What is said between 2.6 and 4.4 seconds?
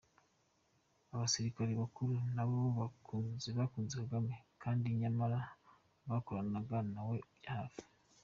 bahunze Kagame,